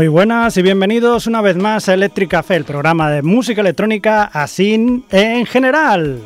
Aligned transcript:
Muy 0.00 0.08
buenas 0.08 0.56
y 0.56 0.62
bienvenidos 0.62 1.26
una 1.26 1.42
vez 1.42 1.56
más 1.56 1.90
a 1.90 1.92
Electric 1.92 2.30
Café, 2.30 2.56
el 2.56 2.64
programa 2.64 3.10
de 3.10 3.20
música 3.20 3.60
electrónica 3.60 4.30
así 4.32 4.72
en 5.10 5.44
general. 5.44 6.22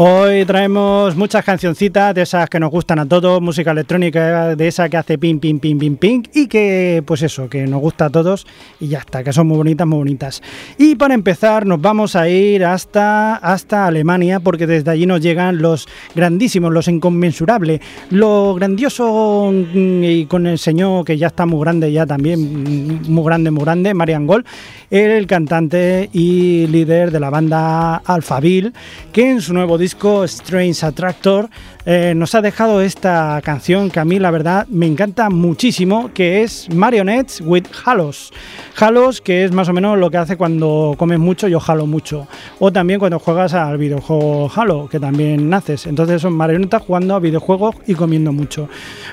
Hoy 0.00 0.44
traemos 0.44 1.16
muchas 1.16 1.44
cancioncitas 1.44 2.14
de 2.14 2.22
esas 2.22 2.48
que 2.48 2.60
nos 2.60 2.70
gustan 2.70 3.00
a 3.00 3.06
todos, 3.06 3.42
música 3.42 3.72
electrónica 3.72 4.54
de 4.54 4.68
esa 4.68 4.88
que 4.88 4.96
hace 4.96 5.18
ping, 5.18 5.40
ping, 5.40 5.58
ping, 5.58 5.76
ping, 5.76 5.96
ping 5.96 6.22
y 6.32 6.46
que, 6.46 7.02
pues 7.04 7.22
eso, 7.22 7.48
que 7.48 7.66
nos 7.66 7.80
gusta 7.80 8.04
a 8.04 8.10
todos 8.10 8.46
y 8.78 8.86
ya 8.86 8.98
está, 8.98 9.24
que 9.24 9.32
son 9.32 9.48
muy 9.48 9.56
bonitas, 9.56 9.88
muy 9.88 9.98
bonitas. 9.98 10.40
Y 10.78 10.94
para 10.94 11.14
empezar 11.14 11.66
nos 11.66 11.80
vamos 11.80 12.14
a 12.14 12.28
ir 12.28 12.64
hasta, 12.64 13.34
hasta 13.34 13.88
Alemania 13.88 14.38
porque 14.38 14.68
desde 14.68 14.88
allí 14.88 15.04
nos 15.04 15.20
llegan 15.20 15.60
los 15.60 15.88
grandísimos, 16.14 16.72
los 16.72 16.86
inconmensurables, 16.86 17.80
lo 18.10 18.54
grandioso 18.54 19.50
mm, 19.50 20.04
y 20.04 20.26
con 20.26 20.46
el 20.46 20.60
señor 20.60 21.04
que 21.04 21.18
ya 21.18 21.26
está 21.26 21.44
muy 21.44 21.60
grande 21.60 21.90
ya 21.90 22.06
también, 22.06 22.38
mm, 22.38 23.10
muy 23.10 23.24
grande, 23.24 23.50
muy 23.50 23.64
grande, 23.64 23.94
Marian 23.94 24.28
Gol, 24.28 24.44
el 24.92 25.26
cantante 25.26 26.08
y 26.12 26.68
líder 26.68 27.10
de 27.10 27.18
la 27.18 27.30
banda 27.30 27.96
Alphaville, 27.96 28.72
que 29.12 29.28
en 29.28 29.40
su 29.40 29.52
nuevo 29.52 29.76
disco 29.76 29.87
disco 29.88 30.22
Strange 30.24 30.84
Attractor 30.84 31.48
eh, 31.86 32.12
nos 32.14 32.34
ha 32.34 32.42
dejado 32.42 32.82
esta 32.82 33.40
canción 33.42 33.90
que 33.90 33.98
a 33.98 34.04
mí 34.04 34.18
la 34.18 34.30
verdad 34.30 34.66
me 34.68 34.84
encanta 34.84 35.30
muchísimo, 35.30 36.10
que 36.12 36.42
es 36.42 36.68
Marionettes 36.74 37.40
with 37.40 37.64
Halos. 37.86 38.30
Halos, 38.78 39.22
que 39.22 39.44
es 39.44 39.52
más 39.52 39.70
o 39.70 39.72
menos 39.72 39.98
lo 39.98 40.10
que 40.10 40.18
hace 40.18 40.36
cuando 40.36 40.94
comes 40.98 41.18
mucho, 41.18 41.48
yo 41.48 41.58
jalo 41.58 41.86
mucho. 41.86 42.28
O 42.58 42.70
también 42.70 42.98
cuando 43.00 43.18
juegas 43.18 43.54
al 43.54 43.78
videojuego 43.78 44.52
Halo, 44.54 44.88
que 44.90 45.00
también 45.00 45.48
naces. 45.48 45.86
Entonces 45.86 46.20
son 46.20 46.34
marionetas 46.34 46.82
jugando 46.82 47.14
a 47.14 47.18
videojuegos 47.18 47.76
y 47.86 47.94
comiendo 47.94 48.30
mucho. 48.30 48.68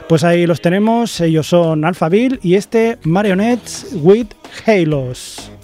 Pues 0.09 0.25
ahí 0.25 0.45
los 0.45 0.59
tenemos, 0.59 1.21
ellos 1.21 1.47
son 1.47 1.85
Alphaville 1.85 2.39
y 2.43 2.55
este 2.55 2.97
Marionettes 3.03 3.95
with 4.03 4.27
Halos. 4.67 5.54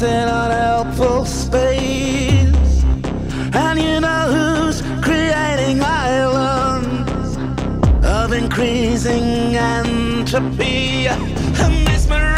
Lost 0.00 0.12
in 0.12 0.28
unhelpful 0.28 1.24
space. 1.24 2.84
And 3.52 3.78
you 3.78 4.00
know 4.00 4.62
who's 4.64 4.82
creating 5.02 5.80
islands 5.82 7.36
of 8.04 8.32
increasing 8.32 9.56
entropy. 9.56 11.08
Mesmerized 11.84 11.90
suckers, 11.98 12.29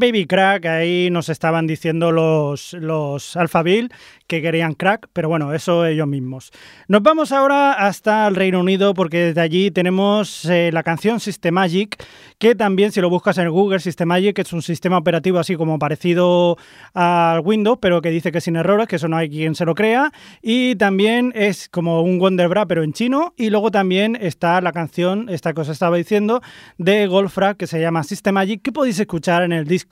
Baby 0.00 0.26
Crack, 0.26 0.64
ahí 0.64 1.10
nos 1.10 1.28
estaban 1.28 1.66
diciendo 1.66 2.10
los, 2.10 2.72
los 2.72 3.36
Alphaville 3.36 3.90
que 4.26 4.40
querían 4.40 4.74
crack, 4.74 5.08
pero 5.12 5.28
bueno, 5.28 5.52
eso 5.52 5.84
ellos 5.84 6.06
mismos. 6.06 6.52
Nos 6.88 7.02
vamos 7.02 7.32
ahora 7.32 7.72
hasta 7.72 8.28
el 8.28 8.36
Reino 8.36 8.60
Unido 8.60 8.94
porque 8.94 9.18
desde 9.18 9.40
allí 9.40 9.70
tenemos 9.72 10.44
eh, 10.44 10.70
la 10.72 10.84
canción 10.84 11.18
Systemagic, 11.18 12.02
que 12.38 12.54
también 12.54 12.92
si 12.92 13.00
lo 13.00 13.10
buscas 13.10 13.36
en 13.38 13.50
Google, 13.50 13.80
Systemagic 13.80 14.38
es 14.38 14.52
un 14.52 14.62
sistema 14.62 14.98
operativo 14.98 15.38
así 15.38 15.56
como 15.56 15.78
parecido 15.80 16.56
al 16.94 17.40
Windows, 17.40 17.78
pero 17.82 18.00
que 18.00 18.10
dice 18.10 18.32
que 18.32 18.40
sin 18.40 18.56
errores, 18.56 18.86
que 18.86 18.96
eso 18.96 19.08
no 19.08 19.16
hay 19.16 19.28
quien 19.28 19.54
se 19.54 19.64
lo 19.64 19.74
crea, 19.74 20.12
y 20.40 20.76
también 20.76 21.32
es 21.34 21.68
como 21.68 22.00
un 22.00 22.20
Wonderbra 22.20 22.66
pero 22.66 22.84
en 22.84 22.92
chino, 22.92 23.34
y 23.36 23.50
luego 23.50 23.70
también 23.70 24.16
está 24.18 24.60
la 24.60 24.72
canción, 24.72 25.28
esta 25.28 25.52
os 25.54 25.68
estaba 25.68 25.96
diciendo, 25.96 26.40
de 26.78 27.06
Goldfrapp 27.08 27.58
que 27.58 27.66
se 27.66 27.80
llama 27.80 28.04
Systemagic, 28.04 28.62
que 28.62 28.72
podéis 28.72 28.98
escuchar 29.00 29.42
en 29.42 29.52
el 29.52 29.66
disco 29.66 29.89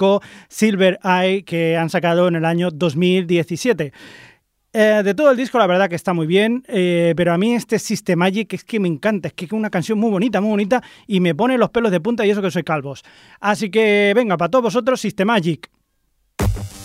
Silver 0.48 0.98
Eye 1.02 1.44
que 1.44 1.76
han 1.76 1.90
sacado 1.90 2.28
en 2.28 2.36
el 2.36 2.44
año 2.44 2.70
2017. 2.70 3.92
Eh, 4.72 5.02
de 5.02 5.14
todo 5.14 5.30
el 5.30 5.36
disco, 5.36 5.58
la 5.58 5.66
verdad 5.66 5.88
que 5.88 5.96
está 5.96 6.12
muy 6.12 6.26
bien, 6.26 6.62
eh, 6.68 7.14
pero 7.16 7.32
a 7.32 7.38
mí 7.38 7.54
este 7.54 7.78
Systemagic 7.78 8.52
es 8.52 8.64
que 8.64 8.78
me 8.78 8.88
encanta, 8.88 9.28
es 9.28 9.34
que 9.34 9.46
es 9.46 9.52
una 9.52 9.70
canción 9.70 9.98
muy 9.98 10.10
bonita, 10.10 10.40
muy 10.40 10.50
bonita, 10.50 10.82
y 11.06 11.20
me 11.20 11.34
pone 11.34 11.56
los 11.56 11.70
pelos 11.70 11.90
de 11.90 12.00
punta 12.00 12.26
y 12.26 12.30
eso 12.30 12.42
que 12.42 12.50
soy 12.50 12.64
calvos. 12.64 13.02
Así 13.40 13.70
que 13.70 14.12
venga, 14.14 14.36
para 14.36 14.50
todos 14.50 14.64
vosotros, 14.64 15.00
Systemagic. 15.00 15.70
Ay, 16.38 16.77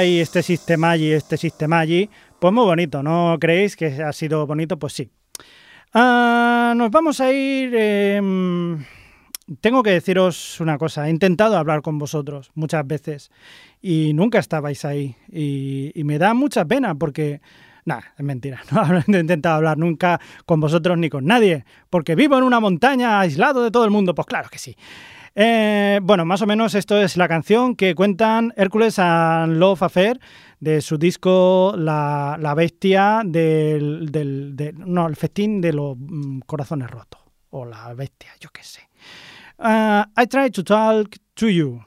ay, 0.00 0.20
este 0.20 0.42
sistema 0.42 0.92
allí, 0.92 1.12
este 1.12 1.36
sistema 1.36 1.78
allí. 1.78 2.08
Pues 2.38 2.54
muy 2.54 2.64
bonito, 2.64 3.02
¿no 3.02 3.36
creéis 3.38 3.76
que 3.76 4.02
ha 4.02 4.12
sido 4.14 4.46
bonito? 4.46 4.78
Pues 4.78 4.94
sí. 4.94 5.10
Ah, 5.92 6.72
nos 6.74 6.90
vamos 6.90 7.20
a 7.20 7.30
ir... 7.30 7.74
Em, 7.74 8.82
tengo 9.60 9.82
que 9.82 9.90
deciros 9.90 10.58
una 10.60 10.78
cosa. 10.78 11.06
He 11.06 11.10
intentado 11.10 11.58
hablar 11.58 11.82
con 11.82 11.98
vosotros 11.98 12.50
muchas 12.54 12.86
veces 12.86 13.30
y 13.82 14.14
nunca 14.14 14.38
estabais 14.38 14.86
ahí. 14.86 15.16
Y, 15.30 15.92
y 15.94 16.04
me 16.04 16.18
da 16.18 16.32
mucha 16.32 16.64
pena 16.64 16.94
porque... 16.94 17.42
Nada, 17.84 18.14
es 18.16 18.24
mentira. 18.24 18.62
No 19.06 19.18
he 19.18 19.20
intentado 19.20 19.56
hablar 19.56 19.76
nunca 19.76 20.18
con 20.46 20.60
vosotros 20.60 20.96
ni 20.96 21.10
con 21.10 21.26
nadie, 21.26 21.66
porque 21.90 22.14
vivo 22.14 22.38
en 22.38 22.44
una 22.44 22.60
montaña 22.60 23.20
aislado 23.20 23.62
de 23.62 23.70
todo 23.70 23.84
el 23.84 23.90
mundo. 23.90 24.14
Pues 24.14 24.26
claro 24.26 24.48
que 24.50 24.58
sí. 24.58 24.76
Eh, 25.34 26.00
bueno, 26.02 26.24
más 26.24 26.42
o 26.42 26.46
menos 26.46 26.74
esto 26.74 27.00
es 27.00 27.16
la 27.16 27.28
canción 27.28 27.76
que 27.76 27.94
cuentan 27.94 28.52
Hércules 28.56 28.98
and 28.98 29.58
Love 29.58 29.82
Affair 29.82 30.20
de 30.58 30.80
su 30.80 30.98
disco 30.98 31.74
La, 31.76 32.54
Bestia 32.56 33.22
del, 33.24 34.74
No, 34.76 35.06
el 35.06 35.16
festín 35.16 35.60
de 35.60 35.72
los 35.72 35.96
mm, 35.98 36.40
corazones 36.40 36.90
rotos. 36.90 37.20
O 37.50 37.64
La 37.64 37.92
Bestia, 37.94 38.30
yo 38.40 38.50
qué 38.50 38.62
sé. 38.62 38.88
Uh, 39.58 40.04
I 40.16 40.26
try 40.26 40.50
to 40.50 40.64
talk 40.64 41.16
to 41.34 41.48
you. 41.48 41.84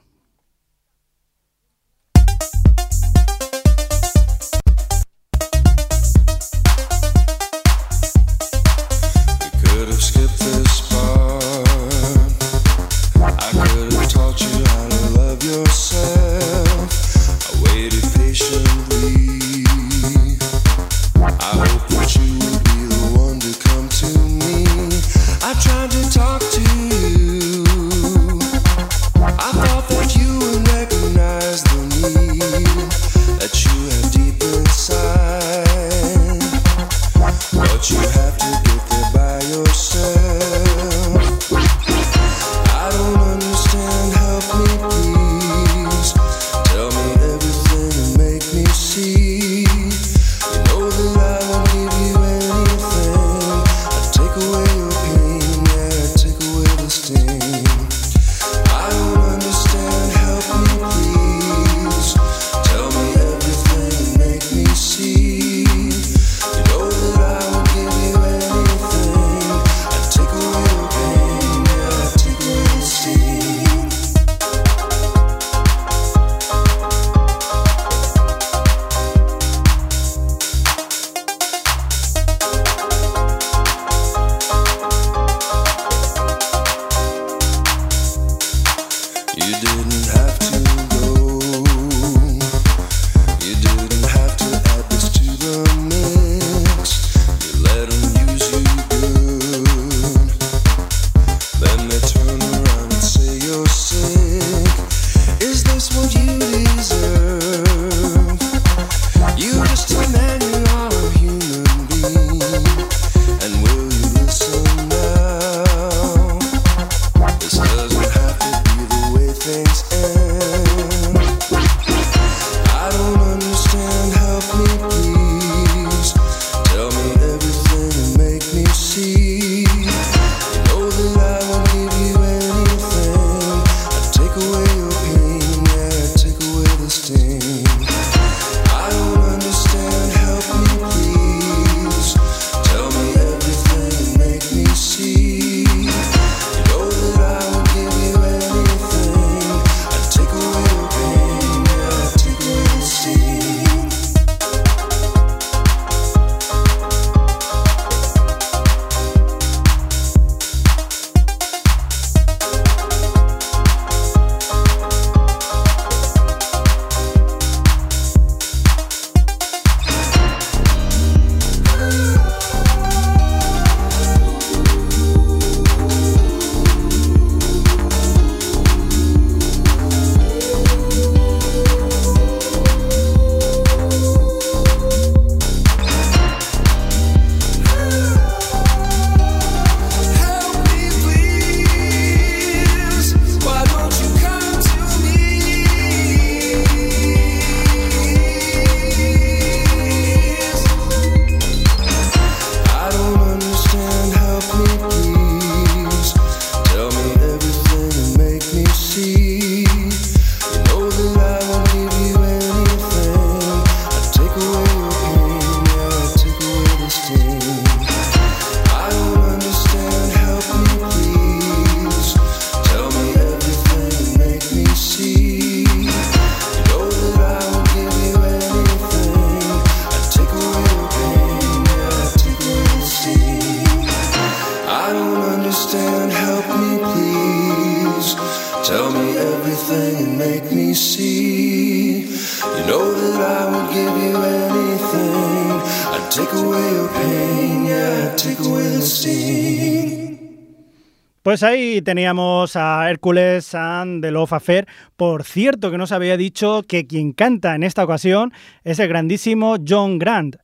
Pues 251.34 251.42
ahí 251.42 251.82
teníamos 251.82 252.54
a 252.54 252.88
Hércules 252.88 253.56
and 253.56 254.04
the 254.04 254.12
Love 254.12 254.34
Affair. 254.34 254.68
Por 254.96 255.24
cierto, 255.24 255.72
que 255.72 255.78
nos 255.78 255.90
había 255.90 256.16
dicho 256.16 256.62
que 256.62 256.86
quien 256.86 257.10
canta 257.10 257.56
en 257.56 257.64
esta 257.64 257.82
ocasión 257.82 258.32
es 258.62 258.78
el 258.78 258.86
grandísimo 258.86 259.56
John 259.66 259.98
Grant 259.98 260.36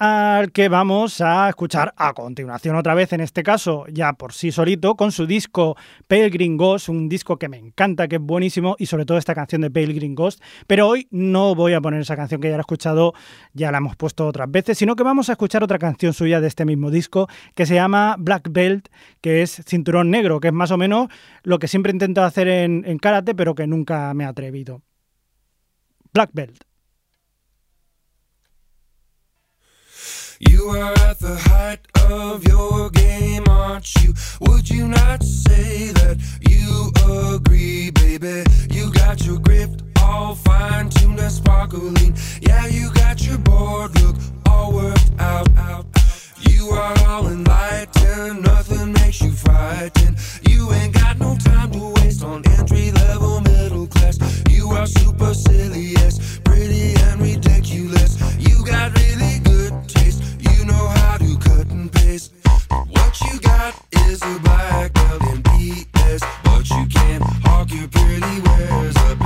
al 0.00 0.50
que 0.50 0.70
vamos 0.70 1.20
a 1.20 1.50
escuchar 1.50 1.92
a 1.94 2.14
continuación 2.14 2.74
otra 2.74 2.94
vez, 2.94 3.12
en 3.12 3.20
este 3.20 3.42
caso 3.42 3.84
ya 3.92 4.14
por 4.14 4.32
sí 4.32 4.50
solito, 4.50 4.96
con 4.96 5.12
su 5.12 5.26
disco 5.26 5.76
Pale 6.08 6.30
Green 6.30 6.56
Ghost, 6.56 6.88
un 6.88 7.06
disco 7.06 7.38
que 7.38 7.50
me 7.50 7.58
encanta, 7.58 8.08
que 8.08 8.16
es 8.16 8.22
buenísimo, 8.22 8.76
y 8.78 8.86
sobre 8.86 9.04
todo 9.04 9.18
esta 9.18 9.34
canción 9.34 9.60
de 9.60 9.70
Pale 9.70 9.92
Green 9.92 10.14
Ghost. 10.14 10.42
Pero 10.66 10.88
hoy 10.88 11.06
no 11.10 11.54
voy 11.54 11.74
a 11.74 11.82
poner 11.82 12.00
esa 12.00 12.16
canción 12.16 12.40
que 12.40 12.48
ya 12.48 12.52
la 12.52 12.60
he 12.60 12.60
escuchado, 12.60 13.12
ya 13.52 13.70
la 13.70 13.76
hemos 13.76 13.94
puesto 13.94 14.26
otras 14.26 14.50
veces, 14.50 14.78
sino 14.78 14.96
que 14.96 15.02
vamos 15.02 15.28
a 15.28 15.32
escuchar 15.32 15.62
otra 15.62 15.78
canción 15.78 16.14
suya 16.14 16.40
de 16.40 16.48
este 16.48 16.64
mismo 16.64 16.90
disco 16.90 17.28
que 17.54 17.66
se 17.66 17.74
llama 17.74 18.16
Black 18.18 18.48
Belt, 18.50 18.88
que 19.20 19.42
es 19.42 19.62
cinturón 19.66 20.10
negro, 20.10 20.40
que 20.40 20.48
es 20.48 20.54
más 20.54 20.70
o 20.70 20.78
menos 20.78 21.08
lo 21.42 21.58
que 21.58 21.68
siempre 21.68 21.92
intento 21.92 22.24
hacer 22.24 22.48
en, 22.48 22.84
en 22.86 22.98
karate, 22.98 23.34
pero 23.34 23.54
que 23.54 23.66
nunca 23.66 24.14
me 24.14 24.24
he 24.24 24.26
atrevido. 24.26 24.80
Black 26.14 26.30
Belt. 26.32 26.69
You 30.40 30.70
are 30.70 30.92
at 31.08 31.18
the 31.18 31.36
height 31.36 31.80
of 32.10 32.44
your 32.46 32.90
game, 32.90 33.44
aren't 33.48 33.94
you? 34.02 34.14
Would 34.40 34.68
you 34.70 34.88
not 34.88 35.22
say 35.22 35.92
that 35.92 36.16
you 36.48 36.90
agree, 37.34 37.90
baby? 37.90 38.44
You 38.70 38.92
got 38.92 39.24
your 39.24 39.38
grip 39.38 39.70
all 40.00 40.34
fine 40.34 40.88
tuned 40.90 41.18
and 41.20 41.30
sparkling. 41.32 42.16
Yeah, 42.40 42.66
you 42.66 42.90
got 42.94 43.24
your 43.26 43.38
board 43.38 44.00
look 44.02 44.16
all 44.46 44.72
worked 44.72 45.10
out. 45.18 45.48
out. 45.58 45.86
You 46.40 46.70
are 46.70 46.94
all 47.06 47.26
enlightened, 47.28 48.42
nothing 48.42 48.92
makes 48.92 49.20
you 49.20 49.32
frightened. 49.32 50.16
You 50.48 50.72
ain't 50.72 50.94
got 50.94 51.18
no 51.18 51.36
time 51.36 51.70
to 51.72 51.92
waste 52.00 52.24
on 52.24 52.42
entry 52.48 52.90
level 52.92 53.40
middle 53.40 53.86
class. 53.86 54.18
You 54.48 54.70
are 54.70 54.86
supercilious, 54.86 56.38
pretty 56.44 56.94
and 56.94 57.20
ridiculous. 57.20 58.12
You 58.38 58.64
got 58.64 58.96
really 58.98 59.38
good 59.40 59.72
taste, 59.88 59.99
know 60.70 60.88
how 60.88 61.16
to 61.18 61.36
cut 61.38 61.66
and 61.70 61.92
paste. 61.92 62.32
What 62.68 63.20
you 63.20 63.40
got 63.40 63.74
is 64.08 64.22
a 64.22 64.38
black 64.40 64.92
belt 64.92 65.22
in 65.32 65.42
BS, 65.42 66.22
but 66.44 66.68
you 66.70 66.86
can't 66.86 67.22
hawk 67.44 67.70
your 67.72 67.88
pretty 67.88 68.40
wares 68.40 68.96
up 68.96 69.20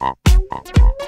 Uh, 0.00 0.14
uh, 0.50 0.60
uh. 0.80 0.99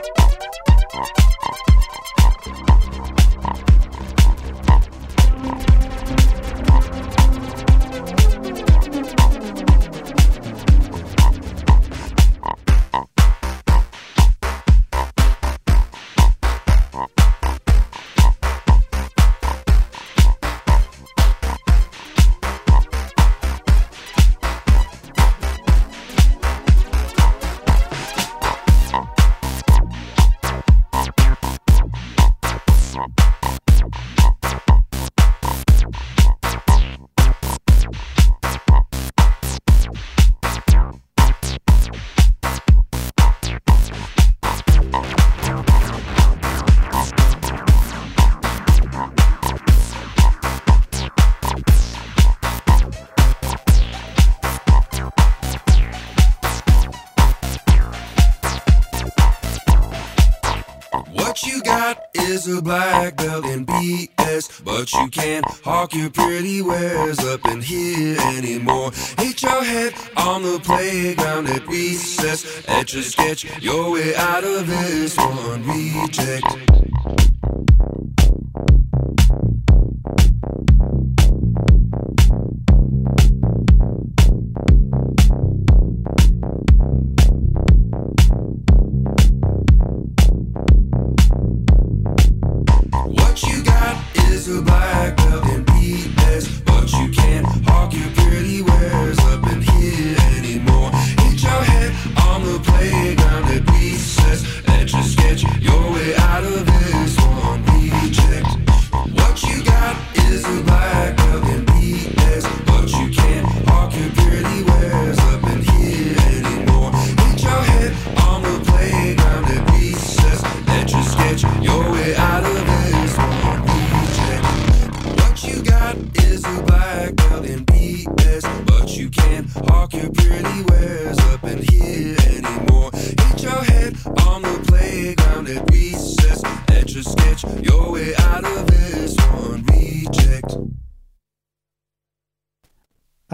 Is 62.46 62.58
a 62.58 62.62
black 62.62 63.16
belt 63.16 63.44
in 63.44 63.66
BS, 63.66 64.64
but 64.64 64.92
you 64.92 65.08
can't 65.08 65.44
hawk 65.64 65.94
your 65.94 66.10
pretty 66.10 66.62
wares 66.62 67.18
up 67.20 67.46
in 67.46 67.60
here 67.60 68.18
anymore. 68.20 68.90
Hit 69.18 69.42
your 69.42 69.62
head 69.62 69.94
on 70.16 70.42
the 70.42 70.58
playground 70.60 71.48
at 71.48 71.66
recess, 71.66 72.64
etch 72.68 72.94
a 72.94 73.02
sketch 73.02 73.44
your 73.60 73.90
way 73.90 74.14
out 74.16 74.44
of 74.44 74.66
this 74.66 75.16
one 75.16 75.62
reject. 75.66 77.31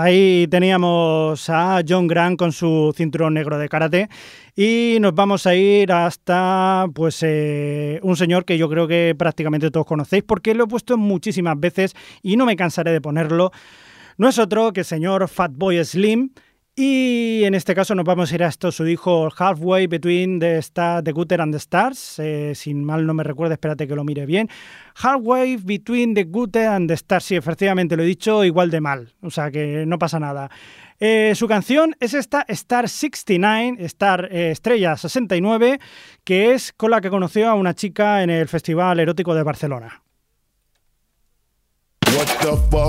Ahí 0.09 0.47
teníamos 0.49 1.51
a 1.51 1.83
John 1.87 2.07
Grant 2.07 2.39
con 2.39 2.51
su 2.51 2.95
cinturón 2.97 3.35
negro 3.35 3.59
de 3.59 3.69
karate 3.69 4.09
y 4.57 4.97
nos 5.03 5.15
vamos 5.15 5.47
a 5.47 5.55
ir 5.55 5.93
hasta 5.93 6.87
pues 6.95 7.23
eh, 7.23 8.01
un 8.03 8.17
señor 8.17 8.47
que 8.47 8.57
yo 8.57 8.71
creo 8.71 8.89
que 8.89 9.15
prácticamente 9.19 9.71
todos 9.71 9.85
conocéis 9.85 10.23
porque 10.23 10.55
lo 10.55 10.65
he 10.65 10.67
puesto 10.67 10.97
muchísimas 10.97 11.61
veces 11.61 11.95
y 12.23 12.39
no 12.39 12.47
me 12.47 12.57
cansaré 12.57 12.91
de 12.91 13.03
ponerlo. 13.03 13.51
No 14.17 14.31
es 14.31 14.39
otro 14.39 14.73
que 14.73 14.81
el 14.81 14.87
señor 14.87 15.29
Fatboy 15.29 15.85
Slim 15.85 16.31
y 16.81 17.43
en 17.43 17.57
este 17.57 17.75
caso 17.75 17.97
nos 17.97 18.05
vamos 18.05 18.31
a 18.31 18.35
ir 18.37 18.45
hasta 18.45 18.71
su 18.71 18.87
hijo 18.87 19.31
Halfway 19.37 19.89
Between 19.89 20.39
the, 20.39 20.59
Star, 20.59 21.03
and 21.05 21.53
the 21.53 21.57
Stars. 21.57 22.21
Eh, 22.21 22.53
sin 22.55 22.85
mal 22.85 23.05
no 23.05 23.15
me 23.15 23.25
recuerdo, 23.25 23.55
espérate 23.55 23.89
que 23.89 23.97
lo 23.97 24.05
mire 24.05 24.27
bien. 24.27 24.49
Halfway 24.95 25.57
Between 25.57 26.15
the 26.15 26.23
Gutter 26.23 26.69
and 26.69 26.87
the 26.89 26.95
Stars. 26.95 27.25
Sí, 27.25 27.35
efectivamente 27.35 27.97
lo 27.97 28.05
he 28.05 28.07
dicho 28.07 28.45
igual 28.45 28.71
de 28.71 28.81
mal. 28.81 29.13
O 29.23 29.31
sea 29.31 29.51
que 29.51 29.87
no 29.87 29.99
pasa 29.99 30.21
nada. 30.21 30.53
Eh, 31.01 31.33
su 31.35 31.49
canción 31.49 31.97
es 31.99 32.15
esta 32.15 32.45
Star 32.47 32.89
69, 32.89 33.85
Star 33.85 34.29
eh, 34.31 34.53
Estrella 34.53 34.97
69, 34.97 35.81
que 36.23 36.55
es 36.55 36.73
con 36.73 36.93
la 36.93 37.01
que 37.01 37.11
conoció 37.11 37.49
a 37.49 37.55
una 37.55 37.75
chica 37.75 38.23
en 38.23 38.31
el 38.31 38.47
Festival 38.47 39.01
Erótico 39.01 39.35
de 39.35 39.43
Barcelona. 39.43 40.03
What 42.17 42.29
the 42.41 42.57
fuck? 42.71 42.89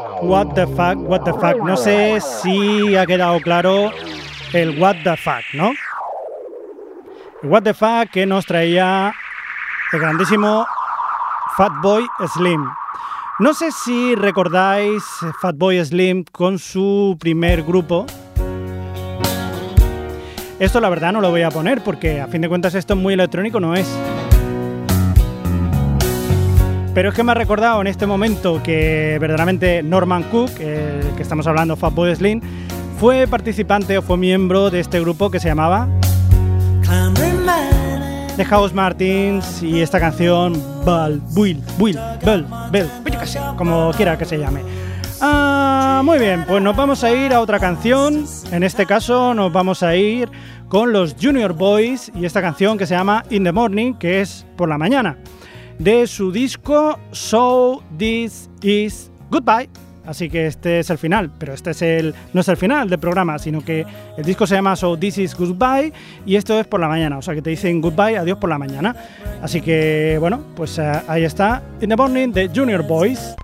What 0.21 0.53
the 0.53 0.67
fuck? 0.67 0.97
What 0.97 1.23
the 1.23 1.33
fuck? 1.33 1.57
No 1.63 1.75
sé 1.75 2.21
si 2.21 2.95
ha 2.95 3.05
quedado 3.05 3.39
claro 3.41 3.91
el 4.53 4.79
what 4.79 4.97
the 5.03 5.17
fuck, 5.17 5.43
¿no? 5.53 5.71
What 7.43 7.63
the 7.63 7.73
fuck 7.73 8.11
que 8.11 8.25
nos 8.25 8.45
traía 8.45 9.13
el 9.91 9.99
grandísimo 9.99 10.65
Fatboy 11.57 12.05
Slim. 12.33 12.63
No 13.39 13.53
sé 13.55 13.71
si 13.71 14.13
recordáis 14.15 15.03
Fatboy 15.41 15.83
Slim 15.83 16.23
con 16.31 16.59
su 16.59 17.17
primer 17.19 17.63
grupo. 17.63 18.05
Esto 20.59 20.79
la 20.79 20.89
verdad 20.89 21.11
no 21.11 21.21
lo 21.21 21.31
voy 21.31 21.41
a 21.41 21.49
poner 21.49 21.83
porque 21.83 22.21
a 22.21 22.27
fin 22.27 22.41
de 22.41 22.47
cuentas 22.49 22.75
esto 22.75 22.93
es 22.93 22.99
muy 22.99 23.15
electrónico, 23.15 23.59
no 23.59 23.73
es. 23.73 23.87
Pero 26.93 27.09
es 27.09 27.15
que 27.15 27.23
me 27.23 27.31
ha 27.31 27.35
recordado 27.35 27.79
en 27.79 27.87
este 27.87 28.05
momento 28.05 28.61
que 28.61 29.17
verdaderamente 29.21 29.81
Norman 29.81 30.23
Cook, 30.23 30.59
el 30.59 31.15
que 31.15 31.21
estamos 31.23 31.47
hablando, 31.47 31.77
Fatboy 31.77 32.13
Slim, 32.13 32.41
fue 32.99 33.27
participante 33.27 33.97
o 33.97 34.01
fue 34.01 34.17
miembro 34.17 34.69
de 34.69 34.81
este 34.81 34.99
grupo 34.99 35.31
que 35.31 35.39
se 35.39 35.47
llamaba 35.47 35.87
The 38.35 38.43
House 38.43 38.73
Martins 38.73 39.63
y 39.63 39.81
esta 39.81 40.01
canción 40.01 40.61
Ball, 40.83 41.21
Will, 41.33 41.63
Bell, 42.25 42.45
Bell, 42.71 42.89
como 43.57 43.91
quiera 43.95 44.17
que 44.17 44.25
se 44.25 44.37
llame. 44.37 44.61
Ah, 45.21 46.01
muy 46.03 46.19
bien, 46.19 46.43
pues 46.45 46.61
nos 46.61 46.75
vamos 46.75 47.05
a 47.05 47.11
ir 47.13 47.33
a 47.33 47.39
otra 47.39 47.59
canción. 47.59 48.25
En 48.51 48.63
este 48.63 48.85
caso 48.85 49.33
nos 49.33 49.53
vamos 49.53 49.81
a 49.81 49.95
ir 49.95 50.29
con 50.67 50.91
los 50.91 51.15
Junior 51.19 51.53
Boys 51.53 52.11
y 52.13 52.25
esta 52.25 52.41
canción 52.41 52.77
que 52.77 52.85
se 52.85 52.95
llama 52.95 53.23
In 53.29 53.45
the 53.45 53.53
Morning, 53.53 53.93
que 53.93 54.19
es 54.19 54.45
por 54.57 54.67
la 54.67 54.77
mañana 54.77 55.15
de 55.83 56.05
su 56.05 56.31
disco 56.31 56.99
So 57.11 57.81
This 57.97 58.49
Is 58.61 59.11
Goodbye. 59.31 59.69
Así 60.05 60.29
que 60.29 60.47
este 60.47 60.79
es 60.79 60.89
el 60.89 60.97
final, 60.97 61.31
pero 61.39 61.53
este 61.53 61.71
es 61.71 61.81
el 61.81 62.15
no 62.33 62.41
es 62.41 62.47
el 62.47 62.57
final 62.57 62.89
del 62.89 62.99
programa, 62.99 63.37
sino 63.39 63.63
que 63.63 63.85
el 64.17 64.23
disco 64.23 64.45
se 64.47 64.55
llama 64.55 64.75
So 64.75 64.97
This 64.97 65.17
Is 65.19 65.35
Goodbye 65.35 65.93
y 66.25 66.35
esto 66.35 66.59
es 66.59 66.67
por 66.67 66.79
la 66.79 66.87
mañana, 66.87 67.17
o 67.17 67.21
sea 67.21 67.35
que 67.35 67.41
te 67.41 67.51
dicen 67.51 67.81
goodbye, 67.81 68.17
adiós 68.17 68.37
por 68.37 68.49
la 68.49 68.57
mañana. 68.57 68.95
Así 69.41 69.61
que 69.61 70.17
bueno, 70.19 70.41
pues 70.55 70.77
eh, 70.79 70.91
ahí 71.07 71.23
está 71.23 71.61
In 71.81 71.89
the 71.89 71.95
Morning 71.95 72.29
de 72.29 72.49
Junior 72.53 72.85
Boys. 72.85 73.35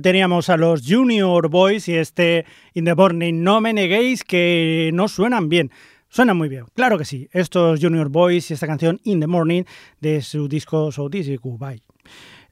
Teníamos 0.00 0.48
a 0.48 0.56
los 0.56 0.82
Junior 0.86 1.48
Boys 1.48 1.88
y 1.88 1.94
este 1.94 2.44
In 2.74 2.84
the 2.84 2.94
Morning 2.94 3.42
No 3.42 3.60
Me 3.60 3.72
Neguéis 3.72 4.24
que 4.24 4.90
no 4.92 5.08
suenan 5.08 5.48
bien. 5.48 5.70
Suenan 6.08 6.36
muy 6.36 6.48
bien, 6.48 6.66
claro 6.74 6.96
que 6.96 7.04
sí. 7.04 7.28
Estos 7.32 7.80
Junior 7.80 8.08
Boys 8.08 8.50
y 8.50 8.54
esta 8.54 8.66
canción 8.66 9.00
In 9.04 9.20
the 9.20 9.26
Morning 9.26 9.64
de 10.00 10.22
su 10.22 10.48
disco 10.48 10.92
So 10.92 11.10
This 11.10 11.28
Is 11.28 11.40
Goodbye. 11.40 11.82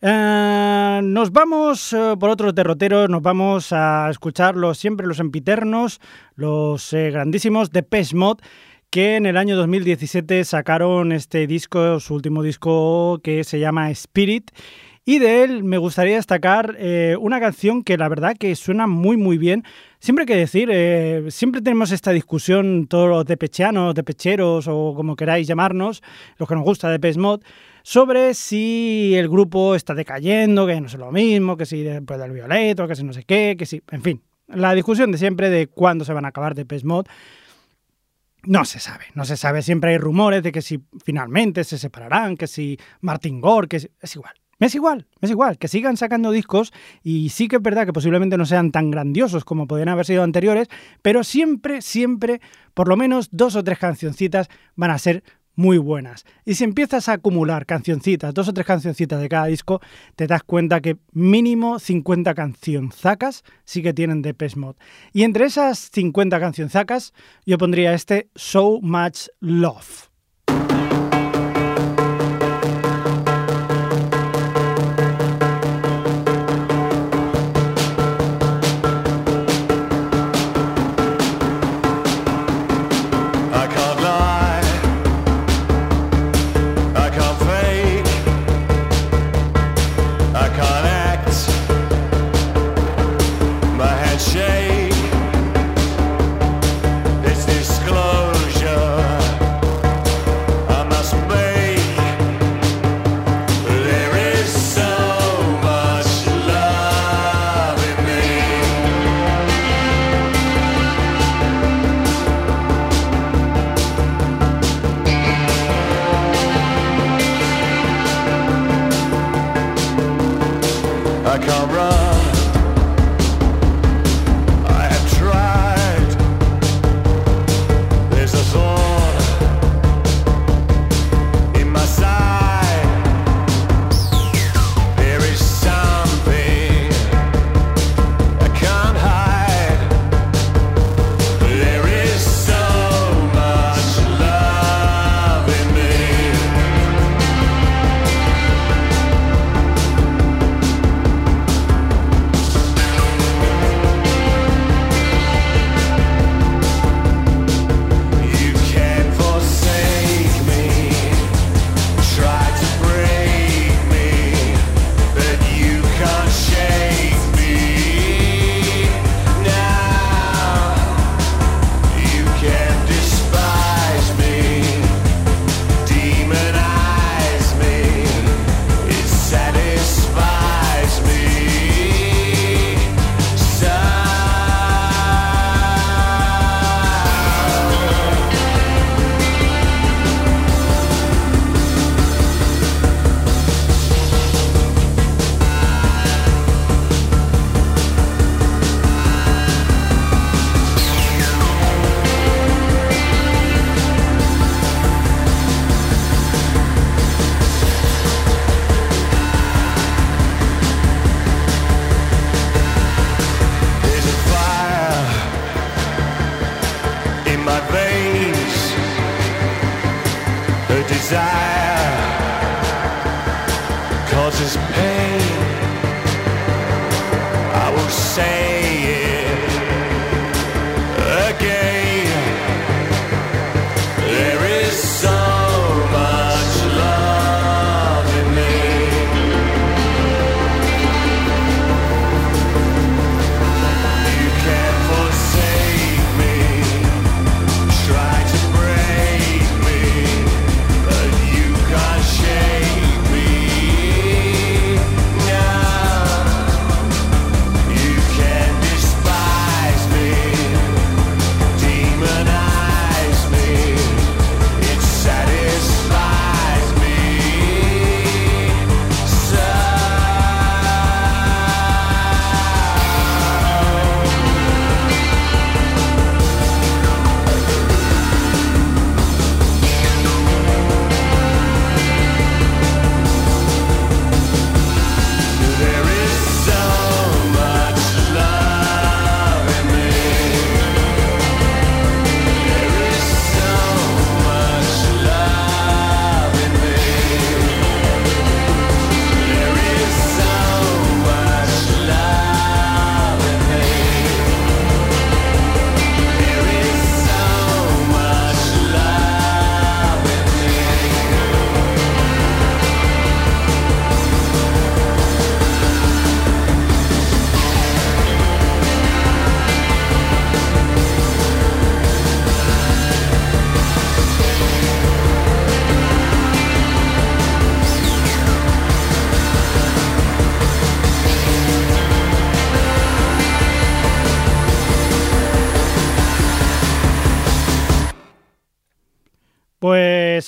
Eh, 0.00 1.00
nos 1.04 1.30
vamos 1.30 1.92
eh, 1.92 2.16
por 2.18 2.30
otros 2.30 2.54
derroteros, 2.54 3.08
nos 3.08 3.22
vamos 3.22 3.72
a 3.72 4.08
escuchar 4.10 4.56
siempre 4.74 5.06
los 5.06 5.20
empiternos, 5.20 6.00
los 6.34 6.92
eh, 6.92 7.10
grandísimos 7.12 7.70
de 7.70 7.86
Mod 8.14 8.40
que 8.90 9.16
en 9.16 9.24
el 9.24 9.38
año 9.38 9.56
2017 9.56 10.44
sacaron 10.44 11.12
este 11.12 11.46
disco, 11.46 11.98
su 11.98 12.14
último 12.14 12.42
disco 12.42 13.20
que 13.22 13.42
se 13.42 13.58
llama 13.58 13.90
Spirit. 13.90 14.50
Y 15.04 15.18
de 15.18 15.42
él 15.42 15.64
me 15.64 15.78
gustaría 15.78 16.14
destacar 16.14 16.76
eh, 16.78 17.16
una 17.18 17.40
canción 17.40 17.82
que 17.82 17.98
la 17.98 18.08
verdad 18.08 18.36
que 18.38 18.54
suena 18.54 18.86
muy 18.86 19.16
muy 19.16 19.36
bien. 19.36 19.64
Siempre 19.98 20.22
hay 20.22 20.26
que 20.26 20.36
decir, 20.36 20.68
eh, 20.72 21.26
siempre 21.30 21.60
tenemos 21.60 21.90
esta 21.90 22.12
discusión, 22.12 22.86
todos 22.86 23.08
los 23.08 23.24
depecheanos, 23.24 23.96
depecheros 23.96 24.68
o 24.68 24.94
como 24.94 25.16
queráis 25.16 25.48
llamarnos, 25.48 26.02
los 26.38 26.48
que 26.48 26.54
nos 26.54 26.62
gusta 26.62 26.96
de 26.96 27.18
Mod, 27.18 27.40
sobre 27.82 28.32
si 28.34 29.14
el 29.16 29.28
grupo 29.28 29.74
está 29.74 29.92
decayendo, 29.92 30.68
que 30.68 30.80
no 30.80 30.86
es 30.86 30.94
lo 30.94 31.10
mismo, 31.10 31.56
que 31.56 31.66
si 31.66 31.82
después 31.82 32.20
del 32.20 32.30
violeto, 32.30 32.86
que 32.86 32.94
si 32.94 33.02
no 33.02 33.12
sé 33.12 33.24
qué, 33.24 33.56
que 33.58 33.66
si, 33.66 33.82
en 33.90 34.02
fin, 34.02 34.22
la 34.46 34.72
discusión 34.72 35.10
de 35.10 35.18
siempre 35.18 35.50
de 35.50 35.66
cuándo 35.66 36.04
se 36.04 36.12
van 36.12 36.26
a 36.26 36.28
acabar 36.28 36.54
de 36.54 36.64
Mod. 36.84 37.06
No 38.44 38.64
se 38.64 38.78
sabe, 38.78 39.06
no 39.14 39.24
se 39.24 39.36
sabe. 39.36 39.62
Siempre 39.62 39.90
hay 39.90 39.98
rumores 39.98 40.44
de 40.44 40.52
que 40.52 40.62
si 40.62 40.80
finalmente 41.04 41.64
se 41.64 41.78
separarán, 41.78 42.36
que 42.36 42.46
si 42.46 42.78
Martin 43.00 43.40
Gore, 43.40 43.68
que 43.68 43.76
es 43.76 44.16
igual. 44.16 44.41
Es 44.66 44.74
igual, 44.74 45.06
me 45.20 45.26
es 45.26 45.30
igual, 45.30 45.58
que 45.58 45.68
sigan 45.68 45.96
sacando 45.96 46.30
discos 46.30 46.72
y 47.02 47.30
sí 47.30 47.48
que 47.48 47.56
es 47.56 47.62
verdad 47.62 47.84
que 47.84 47.92
posiblemente 47.92 48.38
no 48.38 48.46
sean 48.46 48.70
tan 48.70 48.90
grandiosos 48.90 49.44
como 49.44 49.66
podrían 49.66 49.88
haber 49.88 50.06
sido 50.06 50.22
anteriores, 50.22 50.68
pero 51.02 51.24
siempre, 51.24 51.82
siempre, 51.82 52.40
por 52.74 52.88
lo 52.88 52.96
menos 52.96 53.28
dos 53.32 53.56
o 53.56 53.64
tres 53.64 53.78
cancioncitas 53.78 54.48
van 54.76 54.92
a 54.92 54.98
ser 54.98 55.24
muy 55.54 55.78
buenas. 55.78 56.24
Y 56.44 56.54
si 56.54 56.64
empiezas 56.64 57.08
a 57.08 57.14
acumular 57.14 57.66
cancioncitas, 57.66 58.32
dos 58.34 58.48
o 58.48 58.54
tres 58.54 58.66
cancioncitas 58.66 59.20
de 59.20 59.28
cada 59.28 59.46
disco, 59.46 59.80
te 60.16 60.26
das 60.26 60.42
cuenta 60.42 60.80
que 60.80 60.96
mínimo 61.12 61.78
50 61.78 62.34
cancionzacas 62.34 63.42
sí 63.64 63.82
que 63.82 63.92
tienen 63.92 64.22
de 64.22 64.34
Mod. 64.56 64.76
Y 65.12 65.24
entre 65.24 65.46
esas 65.46 65.90
50 65.92 66.40
cancionzacas, 66.40 67.12
yo 67.44 67.58
pondría 67.58 67.94
este 67.94 68.28
So 68.34 68.80
Much 68.80 69.26
Love. 69.40 70.11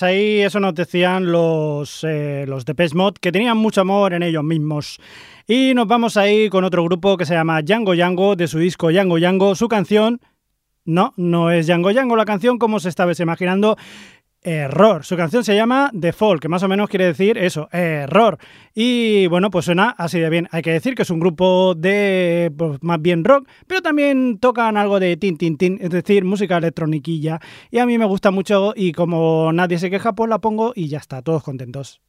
Ahí 0.04 0.40
eso 0.40 0.60
nos 0.60 0.74
decían 0.74 1.32
los, 1.32 2.04
eh, 2.04 2.44
los 2.46 2.64
Depeche 2.64 2.94
Mod, 2.94 3.14
que 3.14 3.32
tenían 3.32 3.56
mucho 3.56 3.80
amor 3.80 4.12
en 4.12 4.22
ellos 4.22 4.44
mismos. 4.44 5.00
Y 5.46 5.74
nos 5.74 5.86
vamos 5.86 6.16
ahí 6.16 6.48
con 6.48 6.64
otro 6.64 6.84
grupo 6.84 7.16
que 7.16 7.26
se 7.26 7.34
llama 7.34 7.60
Yango 7.60 7.94
Yango, 7.94 8.36
de 8.36 8.46
su 8.46 8.58
disco 8.58 8.90
Yango 8.90 9.18
Yango. 9.18 9.54
Su 9.54 9.68
canción, 9.68 10.20
no, 10.84 11.12
no 11.16 11.50
es 11.50 11.66
Yango 11.66 11.90
Yango 11.90 12.16
la 12.16 12.24
canción 12.24 12.58
como 12.58 12.78
se 12.78 12.88
estabais 12.88 13.18
imaginando, 13.20 13.76
Error. 14.44 15.04
Su 15.04 15.16
canción 15.16 15.42
se 15.42 15.56
llama 15.56 15.90
The 15.98 16.12
Fall, 16.12 16.38
que 16.38 16.48
más 16.48 16.62
o 16.62 16.68
menos 16.68 16.88
quiere 16.88 17.06
decir 17.06 17.38
eso, 17.38 17.68
error. 17.72 18.38
Y 18.74 19.26
bueno, 19.26 19.50
pues 19.50 19.64
suena 19.64 19.90
así 19.90 20.20
de 20.20 20.30
bien. 20.30 20.48
Hay 20.52 20.62
que 20.62 20.70
decir 20.70 20.94
que 20.94 21.02
es 21.02 21.10
un 21.10 21.18
grupo 21.18 21.74
de 21.74 22.52
pues, 22.56 22.82
más 22.82 23.00
bien 23.00 23.24
rock, 23.24 23.48
pero 23.66 23.80
también 23.80 24.38
tocan 24.38 24.76
algo 24.76 25.00
de 25.00 25.16
tin 25.16 25.38
tin 25.38 25.56
tin, 25.56 25.78
es 25.80 25.90
decir, 25.90 26.24
música 26.24 26.58
electroniquilla. 26.58 27.40
Y 27.70 27.78
a 27.78 27.86
mí 27.86 27.96
me 27.98 28.04
gusta 28.04 28.30
mucho 28.30 28.74
y 28.76 28.92
como 28.92 29.52
nadie 29.52 29.78
se 29.78 29.90
queja, 29.90 30.12
pues 30.12 30.28
la 30.28 30.38
pongo 30.38 30.72
y 30.76 30.88
ya 30.88 30.98
está, 30.98 31.22
todos 31.22 31.42
contentos. 31.42 32.02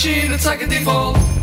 Machine. 0.00 0.32
It's 0.32 0.46
like 0.46 0.62
a 0.62 0.66
default. 0.66 1.39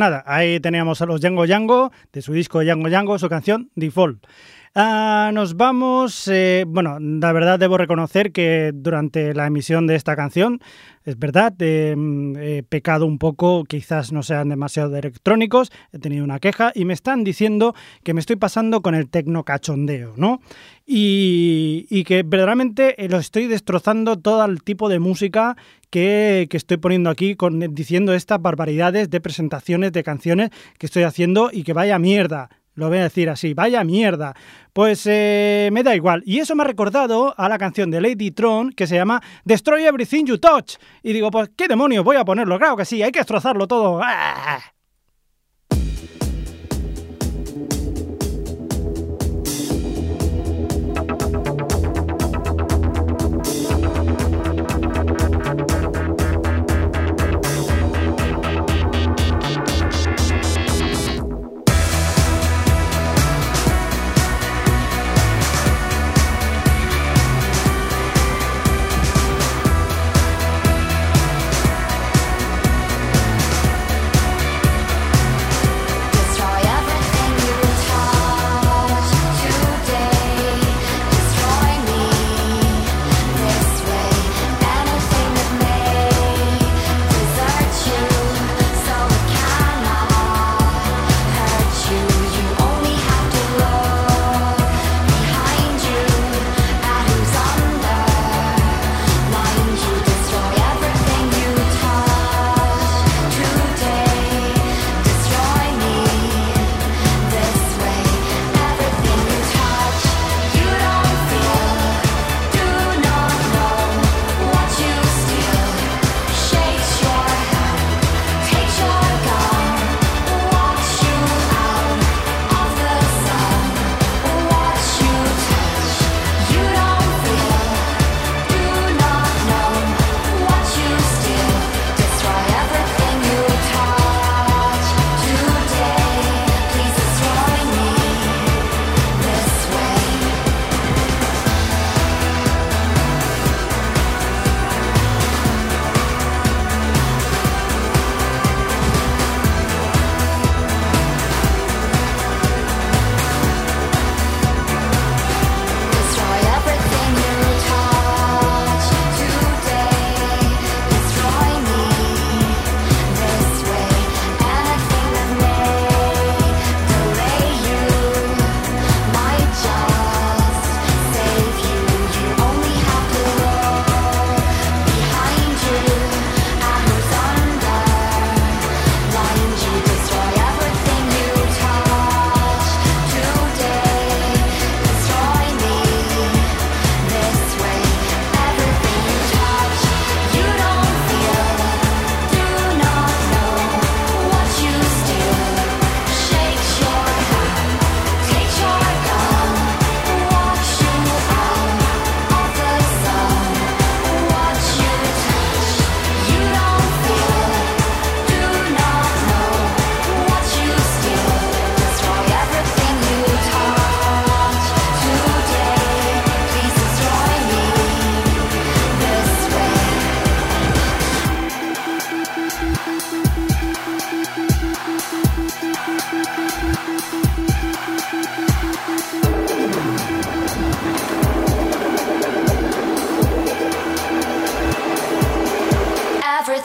Nada, 0.00 0.24
ahí 0.26 0.58
teníamos 0.58 1.00
a 1.02 1.06
los 1.06 1.20
Yango 1.20 1.44
Yango, 1.44 1.92
de 2.12 2.22
su 2.22 2.32
disco 2.32 2.62
Yango 2.62 2.88
Yango, 2.88 3.18
su 3.18 3.28
canción 3.28 3.70
Default. 3.76 4.26
Ah, 4.72 5.32
nos 5.34 5.56
vamos, 5.56 6.28
eh, 6.28 6.64
bueno, 6.64 6.98
la 7.00 7.32
verdad 7.32 7.58
debo 7.58 7.76
reconocer 7.76 8.30
que 8.30 8.70
durante 8.72 9.34
la 9.34 9.48
emisión 9.48 9.88
de 9.88 9.96
esta 9.96 10.14
canción, 10.14 10.60
es 11.04 11.18
verdad, 11.18 11.52
eh, 11.58 11.96
he 12.38 12.62
pecado 12.62 13.04
un 13.04 13.18
poco, 13.18 13.64
quizás 13.64 14.12
no 14.12 14.22
sean 14.22 14.48
demasiado 14.48 14.96
electrónicos, 14.96 15.72
he 15.92 15.98
tenido 15.98 16.22
una 16.22 16.38
queja 16.38 16.70
y 16.72 16.84
me 16.84 16.94
están 16.94 17.24
diciendo 17.24 17.74
que 18.04 18.14
me 18.14 18.20
estoy 18.20 18.36
pasando 18.36 18.80
con 18.80 18.94
el 18.94 19.10
tecno 19.10 19.42
cachondeo, 19.44 20.14
¿no? 20.16 20.40
Y, 20.86 21.88
y 21.90 22.04
que 22.04 22.22
verdaderamente 22.22 23.04
eh, 23.04 23.08
lo 23.08 23.18
estoy 23.18 23.48
destrozando 23.48 24.20
todo 24.20 24.44
el 24.44 24.62
tipo 24.62 24.88
de 24.88 25.00
música 25.00 25.56
que, 25.90 26.46
que 26.48 26.56
estoy 26.56 26.76
poniendo 26.76 27.10
aquí 27.10 27.34
con, 27.34 27.58
diciendo 27.74 28.14
estas 28.14 28.40
barbaridades 28.40 29.10
de 29.10 29.20
presentaciones 29.20 29.90
de 29.90 30.04
canciones 30.04 30.50
que 30.78 30.86
estoy 30.86 31.02
haciendo 31.02 31.50
y 31.52 31.64
que 31.64 31.72
vaya 31.72 31.98
mierda. 31.98 32.50
Lo 32.74 32.88
voy 32.88 32.98
a 32.98 33.02
decir 33.02 33.28
así, 33.28 33.52
vaya 33.54 33.84
mierda. 33.84 34.34
Pues 34.72 35.06
eh, 35.06 35.68
me 35.72 35.82
da 35.82 35.94
igual. 35.94 36.22
Y 36.24 36.38
eso 36.38 36.54
me 36.54 36.62
ha 36.62 36.66
recordado 36.66 37.34
a 37.36 37.48
la 37.48 37.58
canción 37.58 37.90
de 37.90 38.00
Lady 38.00 38.30
Tron 38.30 38.70
que 38.70 38.86
se 38.86 38.94
llama 38.94 39.20
Destroy 39.44 39.84
Everything 39.84 40.24
You 40.24 40.38
Touch. 40.38 40.76
Y 41.02 41.12
digo, 41.12 41.30
pues 41.30 41.50
qué 41.56 41.68
demonios 41.68 42.04
voy 42.04 42.16
a 42.16 42.24
ponerlo. 42.24 42.58
Claro 42.58 42.76
que 42.76 42.84
sí, 42.84 43.02
hay 43.02 43.12
que 43.12 43.20
destrozarlo 43.20 43.66
todo. 43.66 44.00
¡Ah! 44.02 44.60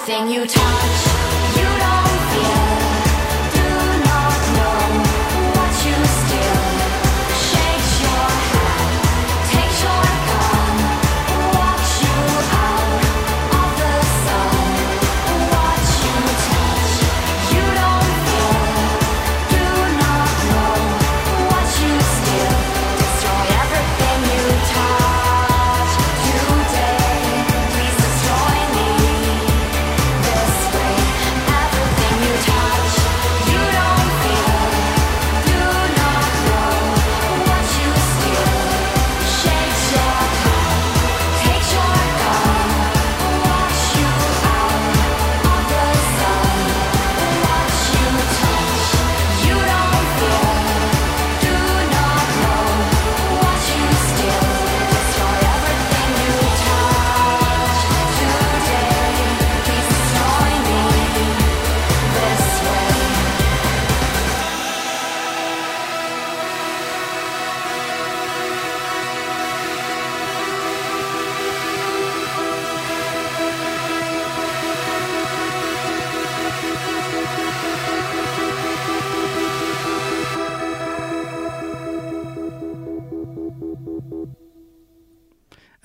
Everything 0.07 0.29
you 0.35 0.45
touch, 0.45 1.14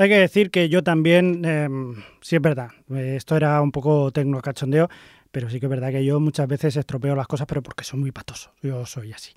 Hay 0.01 0.09
que 0.09 0.19
decir 0.19 0.51
que 0.51 0.71
yo 0.71 0.83
también, 0.83 1.43
eh, 1.45 1.69
sí 2.23 2.37
es 2.37 2.41
verdad, 2.41 2.71
esto 2.89 3.37
era 3.37 3.61
un 3.61 3.71
poco 3.71 4.11
tecno 4.11 4.41
cachondeo, 4.41 4.89
pero 5.31 5.51
sí 5.51 5.61
que 5.61 5.67
es 5.67 5.71
verdad 5.71 5.91
que 5.91 6.03
yo 6.03 6.19
muchas 6.21 6.49
veces 6.49 6.75
estropeo 6.77 7.15
las 7.15 7.27
cosas, 7.27 7.47
pero 7.47 7.63
porque 7.63 7.85
soy 7.85 8.01
muy 8.01 8.11
patoso, 8.11 8.51
yo 8.63 8.87
soy 8.87 9.13
así. 9.13 9.33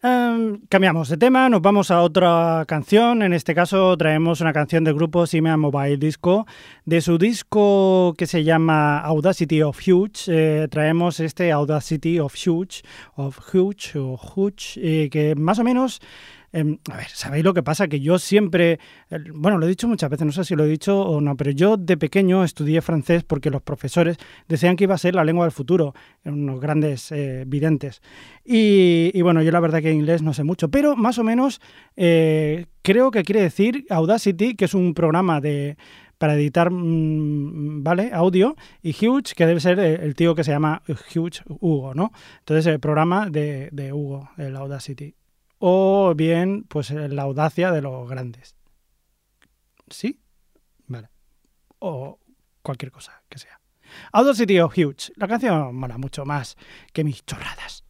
Em, 0.00 0.60
cambiamos 0.68 1.08
de 1.08 1.16
tema, 1.16 1.48
nos 1.48 1.60
vamos 1.60 1.90
a 1.90 2.02
otra 2.02 2.64
canción. 2.68 3.22
En 3.22 3.32
este 3.32 3.52
caso 3.52 3.96
traemos 3.96 4.40
una 4.40 4.52
canción 4.52 4.84
del 4.84 4.94
grupo 4.94 5.26
Simea 5.26 5.56
Mobile 5.56 5.96
Disco. 5.96 6.46
De 6.84 7.00
su 7.00 7.18
disco 7.18 8.14
que 8.16 8.28
se 8.28 8.44
llama 8.44 9.00
Audacity 9.00 9.62
of 9.62 9.80
Huge, 9.84 10.26
eh, 10.28 10.68
traemos 10.70 11.18
este 11.18 11.50
Audacity 11.50 12.20
of 12.20 12.32
Huge, 12.36 12.82
of 13.16 13.40
Huge 13.52 13.98
o 13.98 14.16
Huge, 14.16 14.76
eh, 14.76 15.10
que 15.10 15.34
más 15.34 15.58
o 15.58 15.64
menos 15.64 16.00
Em, 16.52 16.78
a 16.90 16.96
ver, 16.96 17.08
¿sabéis 17.08 17.44
lo 17.44 17.52
que 17.52 17.62
pasa? 17.62 17.88
Que 17.88 18.00
yo 18.00 18.18
siempre, 18.18 18.78
el- 19.10 19.32
bueno, 19.32 19.58
lo 19.58 19.66
he 19.66 19.68
dicho 19.68 19.86
muchas 19.86 20.08
veces, 20.08 20.24
no 20.26 20.32
sé 20.32 20.44
si 20.44 20.54
lo 20.56 20.64
he 20.64 20.68
dicho 20.68 21.00
o 21.02 21.20
no, 21.20 21.36
pero 21.36 21.50
yo 21.50 21.76
de 21.76 21.96
pequeño 21.98 22.42
estudié 22.44 22.80
francés 22.80 23.22
porque 23.24 23.50
los 23.50 23.60
profesores 23.62 24.16
decían 24.48 24.76
que 24.76 24.84
iba 24.84 24.94
a 24.94 24.98
ser 24.98 25.14
la 25.14 25.24
lengua 25.24 25.44
del 25.44 25.52
futuro, 25.52 25.94
unos 26.24 26.58
grandes 26.60 27.12
eh, 27.12 27.44
videntes. 27.46 28.00
Y, 28.44 29.10
y 29.12 29.22
bueno, 29.22 29.42
yo 29.42 29.50
la 29.52 29.60
verdad 29.60 29.82
que 29.82 29.92
inglés 29.92 30.22
no 30.22 30.32
sé 30.32 30.42
mucho, 30.44 30.70
pero 30.70 30.96
más 30.96 31.18
o 31.18 31.24
menos 31.24 31.60
eh, 31.96 32.66
creo 32.82 33.10
que 33.10 33.24
quiere 33.24 33.42
decir 33.42 33.84
Audacity, 33.90 34.54
que 34.54 34.64
es 34.64 34.74
un 34.74 34.94
programa 34.94 35.40
de 35.40 35.76
para 36.16 36.34
editar, 36.34 36.70
mm, 36.72 37.84
¿vale? 37.84 38.10
Audio, 38.12 38.56
y 38.82 38.90
Huge, 38.90 39.34
que 39.36 39.46
debe 39.46 39.60
ser 39.60 39.78
el, 39.78 40.00
el 40.00 40.14
tío 40.16 40.34
que 40.34 40.42
se 40.42 40.50
llama 40.50 40.82
Huge 41.14 41.42
Hugo, 41.48 41.94
¿no? 41.94 42.10
Entonces, 42.40 42.66
el 42.66 42.80
programa 42.80 43.28
de, 43.30 43.68
de 43.70 43.92
Hugo, 43.92 44.28
el 44.36 44.56
Audacity 44.56 45.14
o 45.58 46.14
bien 46.14 46.64
pues 46.64 46.90
eh, 46.90 47.08
la 47.08 47.22
audacia 47.22 47.72
de 47.72 47.82
los 47.82 48.08
grandes. 48.08 48.56
¿Sí? 49.88 50.20
Vale. 50.86 51.08
O 51.78 52.18
cualquier 52.62 52.92
cosa 52.92 53.22
que 53.28 53.38
sea. 53.38 53.60
Audacity 54.12 54.60
of 54.60 54.76
Huge. 54.76 55.12
La 55.16 55.28
canción 55.28 55.74
mola 55.74 55.98
mucho 55.98 56.24
más 56.24 56.56
que 56.92 57.04
mis 57.04 57.24
chorradas. 57.24 57.84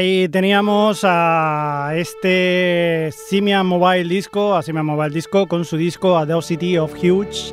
Ahí 0.00 0.30
teníamos 0.30 1.02
a 1.04 1.90
este 1.94 3.10
Simian 3.12 3.66
Mobile 3.66 4.08
Disco, 4.08 4.54
a 4.54 4.62
Simian 4.62 4.86
Mobile 4.86 5.10
Disco 5.10 5.46
con 5.46 5.66
su 5.66 5.76
disco 5.76 6.16
Audacity 6.16 6.78
of 6.78 6.94
Huge. 6.94 7.52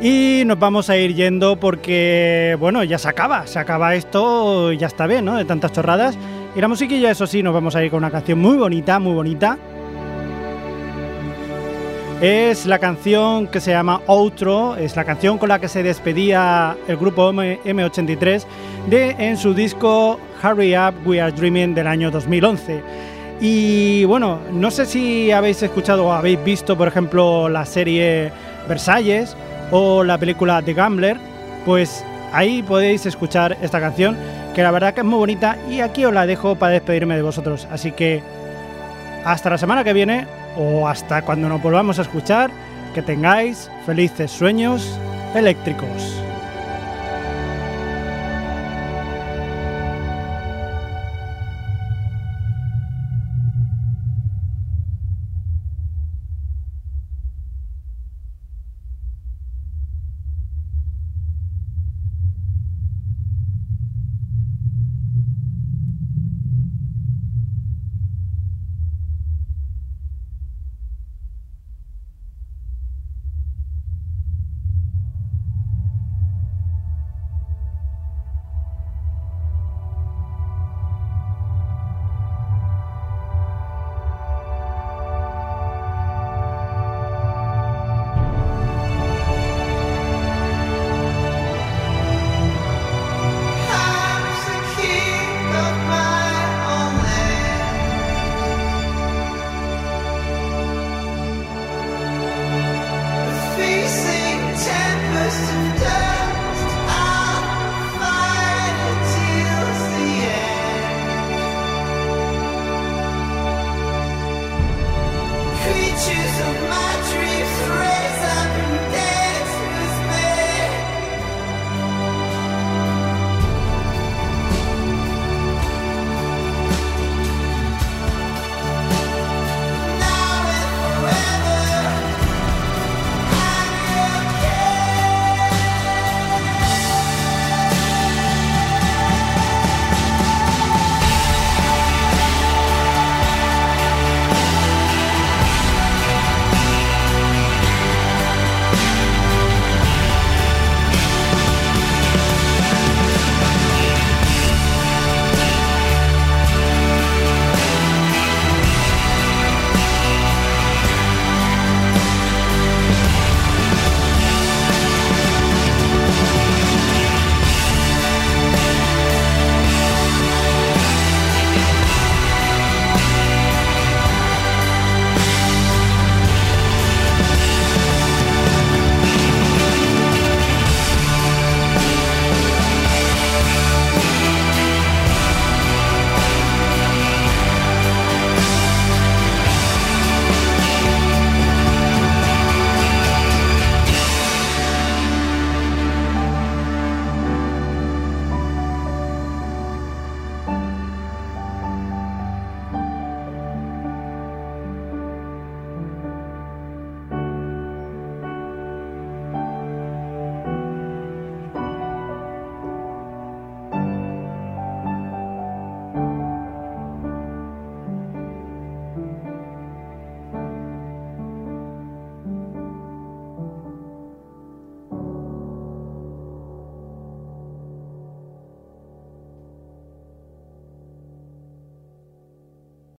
Y 0.00 0.44
nos 0.46 0.56
vamos 0.60 0.88
a 0.88 0.96
ir 0.96 1.16
yendo 1.16 1.58
porque, 1.58 2.56
bueno, 2.60 2.84
ya 2.84 2.96
se 2.96 3.08
acaba, 3.08 3.44
se 3.48 3.58
acaba 3.58 3.96
esto, 3.96 4.70
ya 4.72 4.86
está 4.86 5.08
bien, 5.08 5.24
¿no? 5.24 5.36
De 5.36 5.44
tantas 5.44 5.72
chorradas. 5.72 6.16
Y 6.54 6.60
la 6.60 6.68
musiquilla, 6.68 7.10
eso 7.10 7.26
sí, 7.26 7.42
nos 7.42 7.52
vamos 7.52 7.74
a 7.74 7.82
ir 7.82 7.90
con 7.90 7.98
una 7.98 8.12
canción 8.12 8.38
muy 8.38 8.56
bonita, 8.56 9.00
muy 9.00 9.14
bonita. 9.14 9.58
Es 12.20 12.66
la 12.66 12.78
canción 12.78 13.48
que 13.48 13.60
se 13.60 13.72
llama 13.72 14.00
Outro, 14.06 14.76
es 14.76 14.94
la 14.94 15.04
canción 15.04 15.38
con 15.38 15.48
la 15.48 15.58
que 15.58 15.66
se 15.66 15.82
despedía 15.82 16.76
el 16.86 16.98
grupo 16.98 17.30
M- 17.30 17.58
M83 17.64 18.44
de 18.88 19.10
en 19.18 19.36
su 19.36 19.54
disco 19.54 20.18
Hurry 20.42 20.76
Up 20.76 20.94
We 21.04 21.20
Are 21.20 21.32
Dreaming 21.32 21.74
del 21.74 21.86
año 21.86 22.10
2011. 22.10 22.82
Y 23.40 24.04
bueno, 24.04 24.38
no 24.52 24.70
sé 24.70 24.86
si 24.86 25.30
habéis 25.30 25.62
escuchado 25.62 26.06
o 26.06 26.12
habéis 26.12 26.42
visto, 26.44 26.76
por 26.76 26.88
ejemplo, 26.88 27.48
la 27.48 27.64
serie 27.64 28.30
Versalles 28.68 29.36
o 29.70 30.04
la 30.04 30.18
película 30.18 30.62
The 30.62 30.74
Gambler, 30.74 31.16
pues 31.64 32.04
ahí 32.32 32.62
podéis 32.62 33.06
escuchar 33.06 33.56
esta 33.62 33.80
canción, 33.80 34.16
que 34.54 34.62
la 34.62 34.70
verdad 34.70 34.94
que 34.94 35.00
es 35.00 35.06
muy 35.06 35.18
bonita 35.18 35.56
y 35.70 35.80
aquí 35.80 36.04
os 36.04 36.12
la 36.12 36.26
dejo 36.26 36.56
para 36.56 36.72
despedirme 36.72 37.16
de 37.16 37.22
vosotros. 37.22 37.66
Así 37.70 37.92
que 37.92 38.22
hasta 39.24 39.50
la 39.50 39.58
semana 39.58 39.84
que 39.84 39.92
viene 39.92 40.26
o 40.56 40.88
hasta 40.88 41.22
cuando 41.22 41.48
nos 41.48 41.62
volvamos 41.62 41.98
a 41.98 42.02
escuchar, 42.02 42.50
que 42.94 43.02
tengáis 43.02 43.70
felices 43.86 44.30
sueños 44.30 44.98
eléctricos. 45.34 46.29